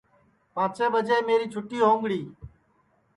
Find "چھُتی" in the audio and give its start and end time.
1.53-1.77